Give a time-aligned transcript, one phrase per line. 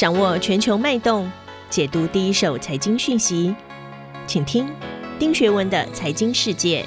[0.00, 1.30] 掌握全球脉动，
[1.68, 3.54] 解读第一手财经讯息，
[4.26, 4.66] 请听
[5.18, 6.82] 丁学文的财经世界。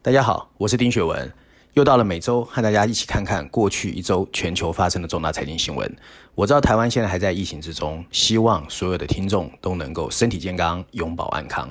[0.00, 1.32] 大家好，我是丁学文，
[1.72, 5.92] 又到了每周和大家一起看看过去一周全球发生的重大财经新闻。
[6.36, 11.68] 我知道台湾现在还在疫情之中，希望所有的听众都能够身体健康，永保安康。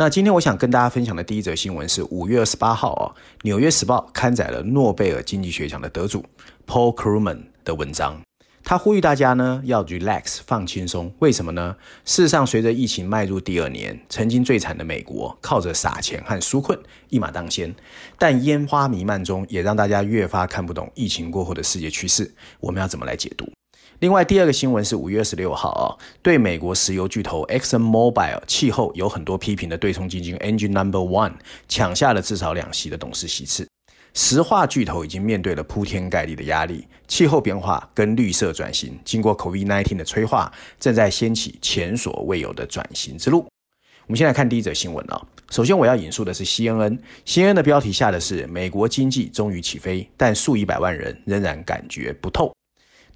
[0.00, 3.10] 那今天我想跟大家分享的第一则新闻是五月二十八号哦，
[3.42, 6.24] 《纽约时报》刊载了诺贝尔经济学奖的得主
[6.68, 8.20] Paul Krugman 的文章。
[8.62, 11.74] 他呼吁大家呢要 relax 放轻松，为什么呢？
[12.04, 16.78] 事实上，随着疫情迈入第二年，曾经最惨的美国靠着撒钱和纾困
[17.08, 17.74] 一马当先，
[18.16, 22.32] 但烟花弥漫中也让大家越发看不懂疫情过后的世界趋势。
[22.60, 23.50] 我们要怎么来解读？
[24.00, 25.90] 另外，第二个新闻是五月二十六号啊，
[26.22, 31.32] 对美国石油巨头 Exxon Mobil 气候有很多批评的对冲基金 Engine Number One
[31.68, 33.66] 抢下了至少两席的董事席次。
[34.14, 43.48] 石化巨头已经面对了铺天盖地的压力，气候变化跟绿色转型，经过 COVID-19 的催化，正在掀起前所未有的转型之路。
[44.06, 52.52] 我们先来看第一则新闻啊，首先我要引述的是 CNN，CNN 的标题下的是美国经济终于起飞，但数以百万人仍然感觉不透。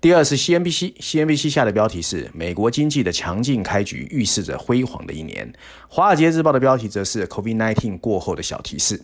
[0.02, 5.48] 第二是 CNBC，CNBC 下的标题是“美国经济的强劲开局预示着辉煌的一年”。
[5.86, 9.00] 华尔街日报的标题则是 “COVID-19 过后的小提示”。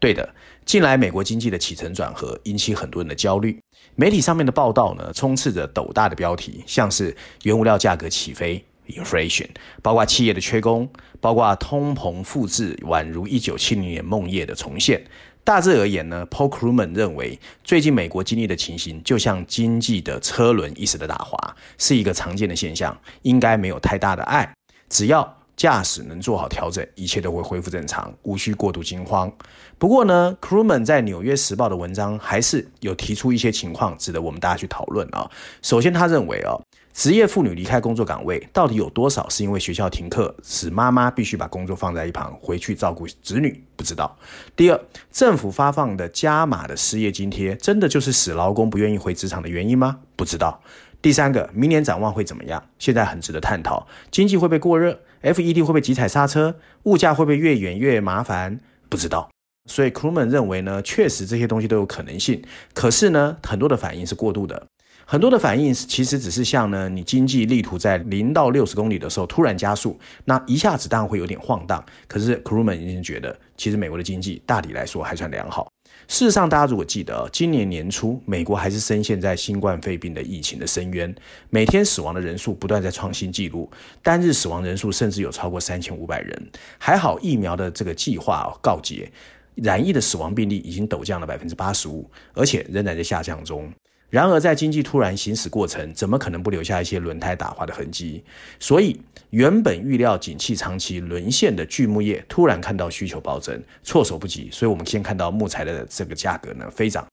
[0.00, 0.34] 对的，
[0.66, 3.56] 近来美国经济的起承转合引起很多人的焦虑。
[3.94, 9.46] 媒体上面的报道呢，充斥着斗大的标题，像是原物料价格起飞 （inflation），
[9.82, 15.06] 包括企业的缺工，包括通膨复制，宛如一九七零年梦夜的重现。
[15.44, 21.36] 大致而言呢，Paul Krugman 认为，最近美国经历的情形就像经济的车轮一时的打滑，
[21.76, 24.50] 是一个常见的现象，应该没有太大的碍。
[24.88, 29.30] 只要驾驶能做好调整，一切都会恢复正常，无需过度惊慌。
[29.76, 35.30] 不过呢，Krugman 在《纽约时报》的文章还是有提出一些情况，值得我们大家去讨论啊。
[35.60, 36.56] 首先，他认为啊。
[36.94, 43.64] 职业妇女离开工作岗位，到底有多少是因为学校停课，使妈妈必须把工作放在一旁，回去照顾子女？
[43.74, 44.16] 不知道。
[44.54, 49.98] 第二，政府发放的加码的失业津贴，真的就是使劳工不愿意回职场的原因吗？
[50.14, 50.62] 不知道。
[51.02, 52.62] 第三个，明年展望会怎么样？
[52.78, 53.88] 现在很值得探讨。
[54.12, 56.54] 经济会不会过热？FED 会不会急踩刹车？
[56.84, 58.60] 物价会不会越演越麻烦？
[58.88, 59.28] 不知道。
[59.68, 62.40] 所以，Krugman 认为呢，确实这些东西都有可能性。
[62.72, 64.68] 可是呢，很多的反应是过度的。
[65.06, 71.84] 很多的反应其实只是像呢，你经济力图在零到六十公里的时候突然加速，那一下子当然会有点晃荡。
[72.06, 75.70] 可是 Krugman 已经觉得，其实美国的经济大体来说还算良好。
[76.08, 81.14] 事实上，大家如果记得，今年年初美国还是深陷在新冠肺病的疫情的深渊，
[81.48, 83.70] 每天死亡的人数不断在创新纪录，
[84.02, 86.50] 单日死亡人数甚至有超过三千五百人。
[86.78, 89.10] 还好疫苗的这个计划告捷，
[89.54, 93.72] 染疫的死亡病例已经陡降了百分之八十五，而且仍然在下降中。
[94.10, 98.22] 然而，在经济突然行驶过程，怎么可能不留下一些轮胎打滑的痕迹？
[98.60, 99.00] 所以，
[99.30, 104.48] 原本预料景气长期沦陷的锯木业，突然看到需求暴增，措手不及。
[104.52, 107.04] 所以我们先看到木材的这个价格呢飞涨。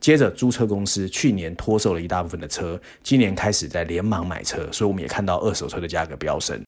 [0.00, 6.62] 接着，租车公司去年脱售了一大部分的车，今年开始在连忙买车，所以我们也看到二手车的价格飙升。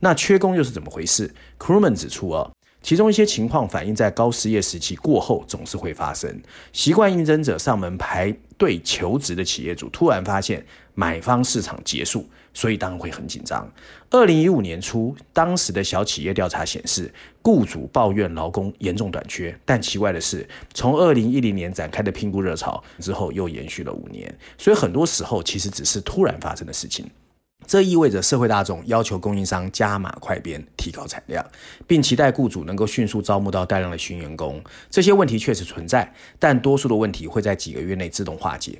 [0.00, 2.50] 那缺工又是怎么回事？Krugman 指出啊。
[2.80, 6.40] 其中一些情况反映在高失业时期过后总是会发生。
[6.72, 13.70] 习惯应征者上门排队求职的企业主突然发现买方市场结束，所以当然会很紧张。
[14.10, 17.12] 二零一五年初，当时的小企业调查显示，
[17.42, 19.56] 雇主抱怨劳工严重短缺。
[19.64, 24.32] 但奇怪的是，从二零一零年展开的聘雇热潮之后，又延续了五年。
[24.56, 27.08] 所以很多时候其实只是突然发生的事情。
[27.66, 31.44] 这意味着社会大众要求供应商加码快编，提高产量，
[31.86, 34.62] 并期待雇主能够迅速招募到大量的新员工。
[34.88, 38.78] 这些问题确实存在，但多数的问题会在几个月内自动化解。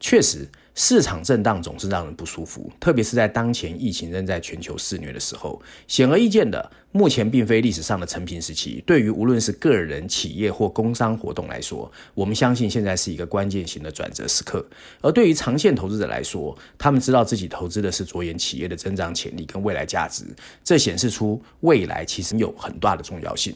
[0.00, 5.60] 确实，市场震荡总是让人不舒服，特别是在当前疫情仍在全球肆虐的时候。
[5.88, 8.80] 显而易见的，目前并非历史上的承平时期。
[8.86, 14.64] 对于无论是个人、企业或工商活动来说，我们相信现在是一个关键性的转折时刻。
[15.00, 20.24] 而对于长线投资者来说，他们知道自己投资的是着眼企业的增长潜力跟未来价值，
[20.62, 23.52] 这显示出未来其实有很大的重要性。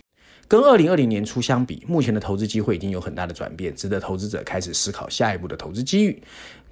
[0.48, 6.22] 跟二零二零年初相比，目前的投资机会已经有很大的转变，值得投资者开始思考下一步的投资机遇。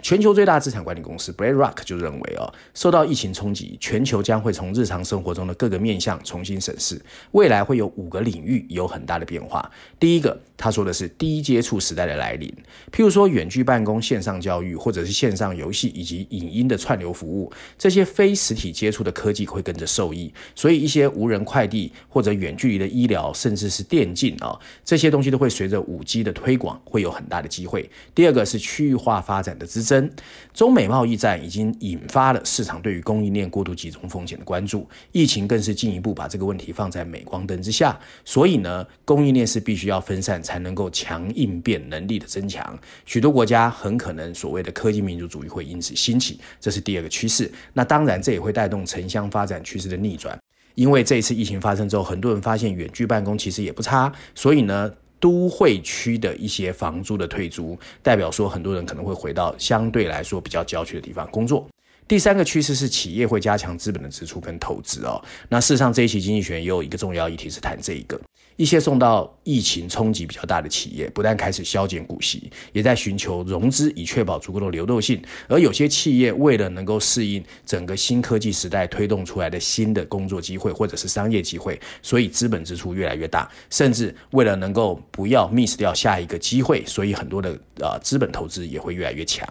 [0.03, 6.99] 全球最大资产管理公司 BlackRock 就认为哦，受到疫情冲击，全球将会从日常生活中的各个面向重新审视，
[7.33, 9.71] 未来会有五个领域有很大的变化。
[9.99, 12.51] 第一个，他说的是低接触时代的来临，
[12.91, 27.91] 譬如说远距办公、线上教育，或者是线上游戏以及影音的串流服务，这些非实体接触的科技会跟着受益，所以一些无人快递或者远距离的医疗，甚至这是电竞啊、哦，这些东西都会随着五 G 的推广，会有很大的机会。
[28.15, 30.11] 第二个是区域化发展的之争。
[30.55, 37.99] 中美贸易战已经引发了市场对于供应链过度集中风险的关注，疫情更是进一步把这个问题放在镁光灯之下。
[38.25, 42.79] 所以呢，供应链是必须要分散，才能够强应变能力的增强。
[43.05, 47.51] 许多国家很可能所谓的科技民族主义会因此兴起，这是第二个趋势。
[47.73, 50.39] 那当然，这也会带动城乡发展趋势的逆转，
[50.75, 54.91] 因为这一次疫情发生之后，很多人发现远距办公其实也不差，所以呢。
[55.23, 61.69] 都会区的一些房租的退租，代表说很多人可能会回到相对来说比较郊区的地方工作。
[62.09, 65.23] 第三个趋势是企业会加强资本的支出跟投资哦。
[65.51, 68.19] 那事实上这一期经济学也有一个重要议题是谈这一个，
[68.61, 75.19] 一些受到疫情冲击比较大的企业，不但开始削减股息，也在寻求融资以确保足够的流动性。
[75.49, 89.49] 而有些企业为了能够适应整个新科技时代推动出来的新的工作机会或者是商业机会，所以资本支出越来越大，甚至为了能够不要 miss 掉下一个机会，所以很多的呃资本投资也会越来越强。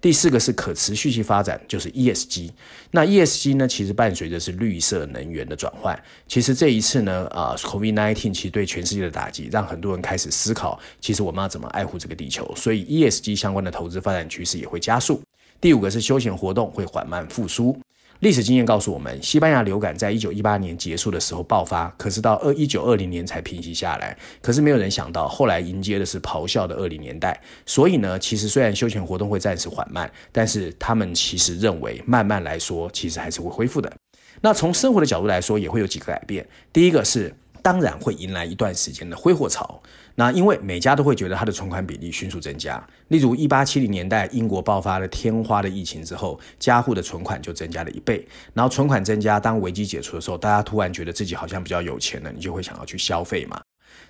[0.00, 2.50] 第四个是可持续性发展，就是 ESG。
[2.92, 6.00] 那 ESG 呢，其实伴随着是绿色能源的转换。
[6.28, 12.48] 其实这一次呢，啊，COVID-19 其实对全世界的打击，让很多人开始思考，其实我们要怎么爱护这个地球。
[12.54, 15.20] 所以 ESG 相关的投资发展趋势也会加速。
[15.60, 17.76] 第五个是休闲活动会缓慢复苏。
[18.20, 24.16] 历史经验告诉我们，西班牙流感在一九一八年结束的时候爆发，可是到二一九二零年才平息下来。
[24.42, 27.40] 可是没有人想到，后来迎接的是咆哮的二零年代。
[27.64, 33.92] 所以呢，其实虽然休闲活动会暂时缓慢，但是他们其实认为，慢慢来说，其实还是会恢复的。
[34.40, 36.44] 那从生活的角度来说，也会有几个改变。
[36.72, 37.32] 第一个是，
[37.62, 39.80] 当然会迎来一段时间的挥霍潮。
[40.14, 48.26] 那因为每家都会觉得它的存款比例迅速增加，例如一八七零年代英国爆发了天花的疫情之后，家户的存款就增加了一倍。
[48.52, 53.60] 然后存款增加，当危机解除的时候，大家突然觉得自己好像比较有钱了，你就会想要去消费嘛。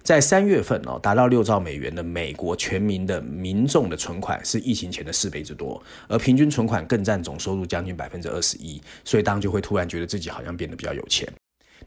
[0.03, 11.29] 在三月份哦，达到六兆美元的美国全民的民众的存款是疫情前的四倍之多，而平均存款更占总收入将近百分之二十一，所以当就会突然觉得自己好像变得比较有钱。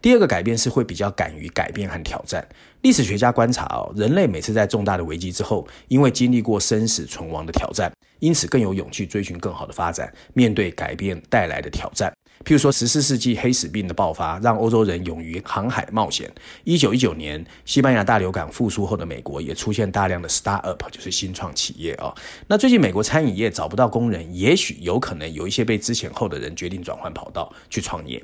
[0.02, 2.46] 第二个改变是会比较敢于改变和挑战。
[2.82, 12.12] 历史学家观察哦，人类每次在重大的危机之后，因为经历过生死存亡的挑战，因此更有勇气追寻更好的发展，面对改变带来的挑战。
[12.44, 16.28] 譬如说，十四世纪黑死病的爆发，让欧洲人勇于航海冒险。
[16.64, 22.12] 一九一九年，西班牙大流感复苏后的美国也出现大量的 start-up，就是新创企业哦。
[22.48, 28.20] 那最近美国餐饮业找不到工人，也许有可能有一些被之前后的人决定转换跑道去创业。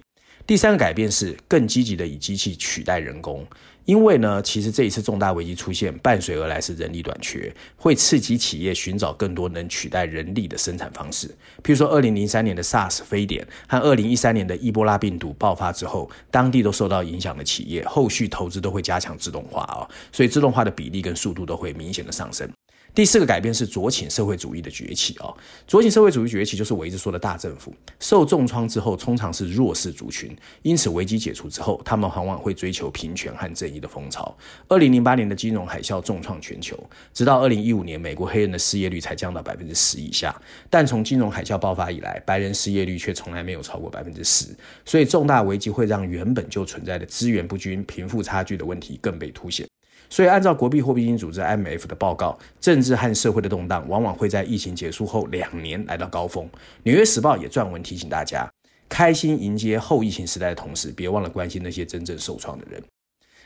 [0.48, 3.46] 第三个改变是更积极的以机器取代人工，
[3.84, 11.28] 因为呢，其实这一次重大危机出现，伴随而来是人力短缺，会刺激企业寻找更多能取代人力的生产方式。
[11.62, 19.84] 譬如说，二零零三年的 SARS 非典和二零一三年的伊波拉病毒爆发之后，当地都受到影响的企业，后续投资都会加强自动化哦，
[20.14, 22.50] 所以自动化的比例跟速度都会明显的上升。
[22.98, 25.32] 第四个改变是左倾社会主义的崛起哦，
[25.68, 34.36] 左倾社会主义崛起就是我一直说的大政府受重创之后，通常是弱势族群，因此危机解除之后，他们往往会追求平权和正义的风潮。
[34.68, 36.76] 二零零八年的金融海啸重创全球，
[37.14, 40.36] 直到二零一五年，美国黑人的失业率才降到百分之十以下，
[40.68, 44.48] 但从金融海啸爆发以来，白人失业率却从来没有超过百分之十，
[44.86, 49.68] 所以重大危机会让原本就存在的资源不均、贫富差距的问题更被凸显。
[50.10, 56.50] 所以，按照国际货币基金组织 IMF 的报告，政治和社会的动荡往往会在疫情结束后两年来到高峰。
[56.84, 58.50] 纽约时报也撰文提醒大家，
[58.88, 62.82] 开心迎接后疫情时代的同时，别忘了关心那些真正受创的人。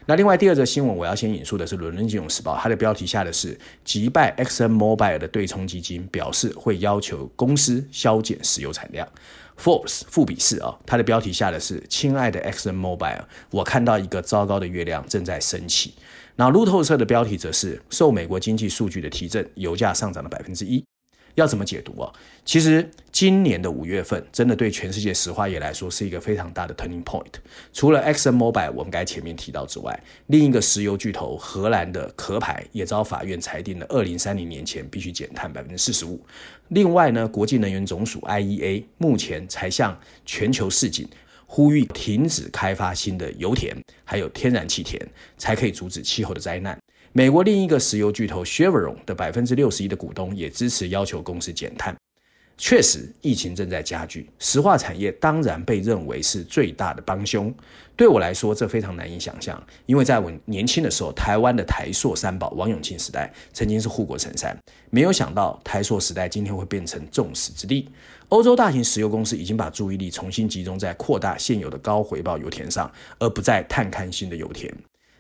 [0.08, 9.08] 那另外第二则新闻，我要先引述的是《伦敦金融时报》，它的标题下的是击败 XMobile 的对冲基金表示会要求公司削减石油产量。
[9.60, 15.94] Forbes 富比士啊，它的标题下的是亲爱的 XMobile，我看到一个糟糕的月亮正在升起。
[16.42, 20.84] 那路透社的标题则是受美国经济数据的提振，油价上涨了百分之一。
[21.36, 22.12] 要怎么解读啊？
[22.44, 27.32] 其实今年的五月份真的对全世界石化业来说是一个非常大的 turning point。
[27.72, 36.20] 除了 Exxon Mobil 我们该前面提到之外，另一个石油巨头荷兰的壳牌也遭法院裁定了，二零三零年前必须减碳百分之四十五。
[36.70, 39.96] 另外呢，国际能源总署 IEA 目前才向
[40.26, 41.08] 全球示警。
[41.54, 45.06] 呼吁停止开发新的油田，还有天然气田，
[45.38, 46.80] 才可以阻止气候的灾难。
[47.12, 51.94] 美国另一个石油巨头 Chevron 的百分之六十一的股东也支持要求公司减碳。
[52.64, 57.52] 确实，疫情正在加剧，石化产业当然被认为是最大的帮凶。
[57.96, 64.56] 对我来说，这非常难以想象，因为在我年轻的时候，台湾的台塑三宝王永庆时代曾经是护国神山，
[64.92, 67.90] 没有想到台塑时代今天会变成众矢之的。
[68.30, 74.72] 欧洲大型石油公司已经把注意力重新集中在扩大现有的高回报油田上，而不再探勘新的油田。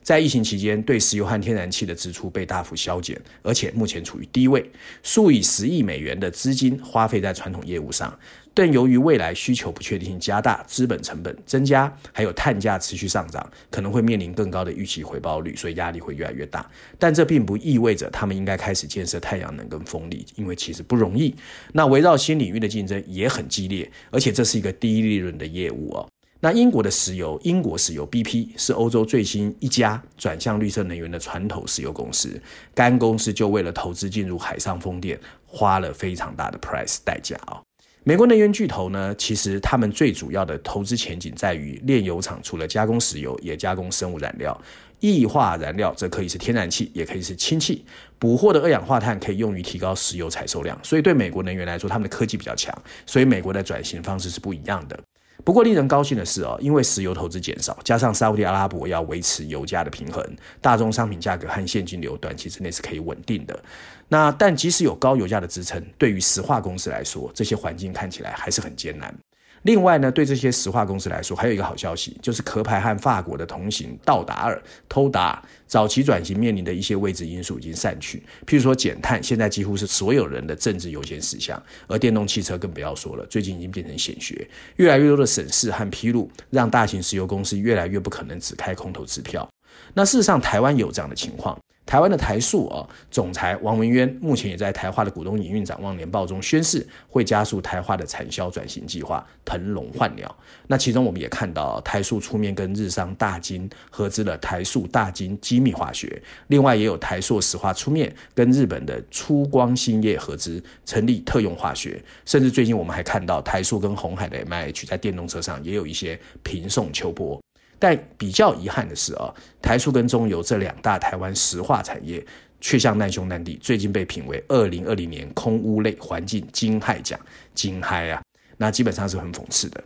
[0.02, 4.70] 在疫情期间，对石油和天然气的支出被大幅削减，而且目前处于低位，
[5.04, 8.18] 数以十亿美元的资金花费在传统业务上。
[8.54, 16.70] 但由于未来需求不确定性加大，资本成本增加，还有碳价持续上涨，可能会面临更高的预期回报率，所以压力会越来越大。
[17.00, 21.34] 但这并不意味着他们应该开始建设太阳能跟风力，因为其实不容易。
[21.72, 26.10] 那围绕新领域的竞争也很激烈，而且这是一个低利润的业务哦。
[26.44, 32.42] 那英国的石油，英国石油 BP 是欧洲最新一家转向绿色能源的传统石油公司。
[32.74, 37.62] 该公司就为了投资进入海上风电，花了非常大的 price 代价啊。
[38.04, 44.60] 美国能源巨头呢，其实他们最主要的投资前景在于炼油厂，除了加工石油，也加工生物燃料。
[45.02, 47.86] 液化燃料则可以是天然气，也可以是氢气。
[48.18, 50.76] 捕获的二氧化碳可以用于提高石油采收量。
[50.82, 55.00] 所以对美国能源来说，他们的科技比较强，所以美国的转型方式是不一样的。
[55.44, 60.24] 不过令人高兴的是哦，因为石油投资减少，加上沙特阿拉伯要维持油价的平衡，
[60.62, 63.60] 大宗商品价格和现金流短期之内是可以稳定的。
[64.08, 69.14] 那但即使有高油价的支撑，对于石化公司来说，这些环境看起来还是很艰难。
[69.64, 78.24] 另外呢，对这些石化公司来说，还有一个好消息，就是壳牌和法国的同行道达尔、偷达早期转型面临的一些未知因素已经散去。
[78.48, 84.48] 譬如说减碳，现在几乎是所有人的政治优先事项，而电动汽车更不要说了，最近已经变成显学。
[84.78, 89.48] 越来越多的审视和披露，让大型石油公司越来越不可能只开空头支票。
[89.94, 91.58] 那事实上，台湾有这样的情况。
[91.84, 100.34] 台湾的台塑啊，总裁王文渊目前也在台化的股东营运展望年报中宣示，会加速台化的产销转型计划，腾笼换鸟。
[100.68, 117.42] 那其中我们也看到，台塑出面跟日商大金合资了台塑大金机密化学，另外也有台塑石化出面跟日本的出光兴业合资成立特用化学，甚至最近我们还看到台塑跟鸿海的 M H 在电动车上也有一些平送秋波。
[117.82, 122.24] 但比较遗憾的是啊，台塑跟中油这两大台湾石化产业，
[122.60, 127.20] 却像难兄难弟，最近被评为二零二零年空污类环境金害奖，
[127.56, 128.22] 金嗨啊，
[128.58, 129.84] 那基本上是很讽刺的。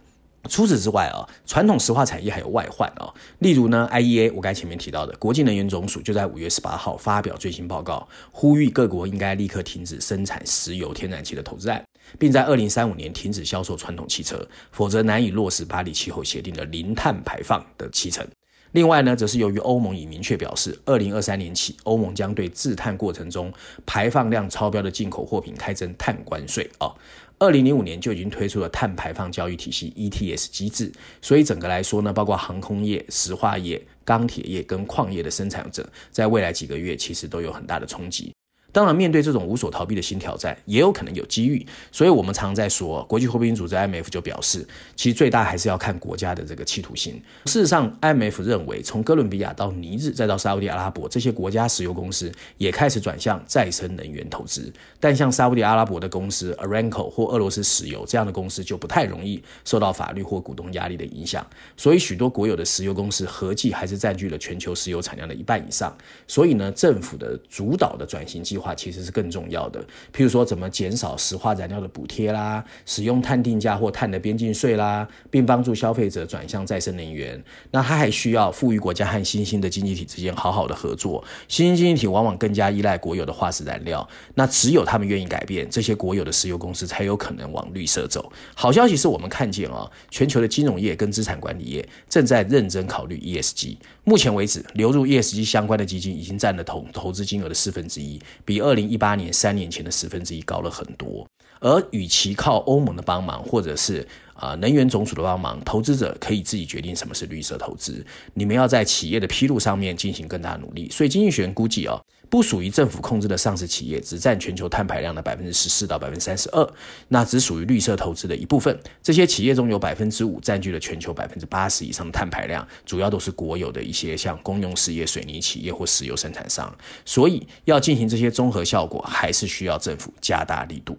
[0.50, 3.08] 除此之外啊，传统石化产业还有外患啊，
[3.40, 11.82] 例如呢，IEA 我刚才前面提到的国际能源总署就在五月十八号发表最新报告，呼吁各国应该立刻停止生产石油天然气的投资案，
[12.18, 18.26] 并在二零三五年停止销售传统汽车，否则难以落实巴黎气候协定的零碳排放的期程。
[18.72, 23.54] 另外呢，则是由于欧盟已明确表示，二零二三年起，欧盟将对制碳过程中
[23.86, 26.92] 排放量超标的进口货品开征碳关税啊。
[27.40, 38.35] 二零零五年就已经推出了碳排放交易体系 ETS 机制，所以整个来说呢，包括航空业、石化业、钢铁业跟矿业的生产者，在未来几个月其实都有很大的冲击。
[38.75, 41.65] 当然，面对这种无所逃避的新挑战，也有可能有机遇。
[41.94, 44.67] 所以，我们常在说，国际货币组织 IMF 就表示，
[44.98, 47.13] 其实最大还是要看国家的这个企图心。
[47.46, 54.70] 事实上，IMF 认为，从哥伦比亚到尼日，再到沙乌地阿拉伯这些国家石油公司，也开始转向再生能源投资。
[55.00, 61.48] 但像沙乌地阿拉伯的公司 Aramco 或俄罗斯石油这样的公司，就不太容易受到法律或股东压力的影响。
[61.77, 65.96] 所以，许多国有的石油公司合计还是占据了全球石油产量的一半以上。
[66.27, 68.65] 所以呢，政府的主导的转型计划。
[68.74, 69.80] 其实是更重要的，
[70.14, 77.44] 譬如说怎么减少石化燃料的补贴啦，使用碳定价或碳的边境税啦，并帮助消费者转向再生能源。
[77.72, 81.24] 那它还需要富裕国家和新兴的经济体之间好好的合作。
[81.48, 88.32] 新兴经济体往往更加依赖国有的化石燃料，那只有他们愿意改变，这些国有的石油公司才有可能往绿色走。
[88.54, 93.78] 好消息是我们看见啊，全球的金融业跟资产管理业正在认真考虑 ESG。
[94.04, 101.28] 目前为止，流入 ESG 相关的基金已经占了投投资金额的四分之一，比比二零一八年三年前的十分之一高了很多。
[101.60, 108.06] 而与其靠欧盟的帮忙，或者是啊能源总署的帮忙，投资者可以自己决定什么是绿色投资。
[108.34, 110.90] 你们要在企业的披露上面进行更大的努力。
[110.90, 112.00] 所以，经济学人估计啊。
[112.29, 116.67] 不属于政府控制的上市企业，只占全球碳排量的百分之十四到百分之三十二，
[117.08, 118.77] 那只属于绿色投资的一部分。
[119.01, 126.75] 这些企业中有百分之五占据了全球百分之八十以上的碳排量，主要都是国有的一些像公用事业、水泥企业或石油生产商。
[127.05, 130.98] 所以要进行这些综合效果，还是需要政府加大力度。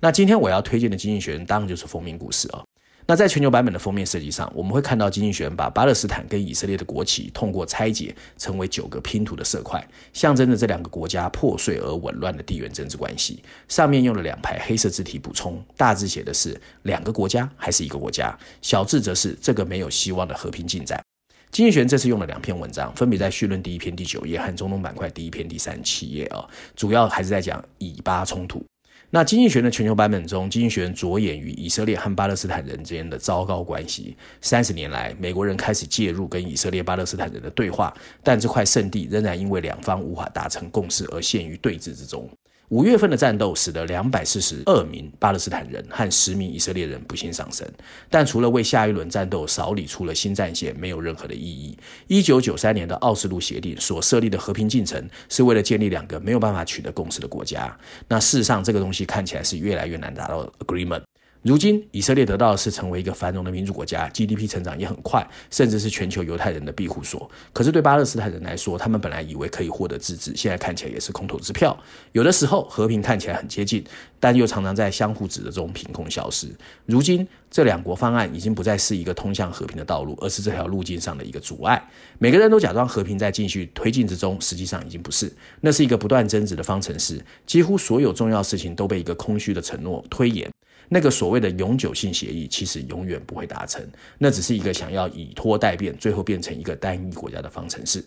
[0.00, 2.62] 那今天我要推荐的经济学人，当然就是封面故事啊。
[3.10, 13.42] 那在全球版本的封面设计上，我们会看到经济学人把巴勒斯坦跟以色列的国旗通过拆解成为九个拼图的色块，象征着这两个国家破碎而紊乱的地缘政治关系。
[13.66, 21.02] 上面用了两排黑色字体补充，大字写的是两个国家还是一个国家，小字则是这个没有希望的和平进展。
[21.50, 26.46] 经济学人这次用了两篇文章，分别在绪论第一篇第九页和中东板块第一篇第三七页啊，
[26.76, 28.62] 主要还是在讲以巴冲突。
[29.10, 34.14] 那经济学的全球版本中，经济学人着眼于以色列和巴勒斯坦人之间的糟糕关系。
[34.42, 42.28] 三十年来，美国人开始介入跟以色列、巴勒斯坦人的对话，但这块圣地仍然因为两方无法达成共识而陷于对峙之中。
[42.70, 47.66] 五月份的战斗使得两百四十二名巴勒斯坦人和十名以色列人不幸丧生，
[48.10, 51.76] 但除了为下一轮战斗扫理出了新战线，没有任何的意义。
[52.08, 57.74] 一九九三年的奥斯陆协定所设立的和平进程，是为了建立两个没有办法取得共识的国家。
[58.06, 61.02] 那事实上，这个东西看起来是越来越难达到 agreement。
[61.42, 67.30] 如今，以色列得到的是成为一个繁荣的民主国家，GDP 成长也很快，甚至是全球犹太人的庇护所。
[67.52, 71.78] 可是对巴勒斯坦人来说，他们本来以为可以获得自治，现在看起来也是空头支票。
[72.10, 73.84] 有的时候和平看起来很接近，
[74.18, 76.48] 但又常常在相互指责中凭空消失。
[76.86, 81.80] 如今，这两国方案已经不再是一个通向和平的道路，而是这条路径上的一个阻碍。
[82.18, 85.32] 每个人都假装和平在继续推进之中，实际上已经不是。
[85.60, 90.50] 那是一个不断增值的方程式，几乎所有重要事情都被一个空虚的承诺推延。
[90.88, 93.86] 那个所谓的永久性协议，其实永远不会达成，
[94.18, 98.04] 那只是一个想要以拖待变，最后变成一个单一国家的方程式。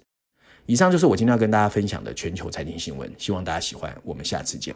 [0.66, 4.76] 以上就是我今天要跟大家分享的全球财经新闻，希望大家喜欢，我们下次见。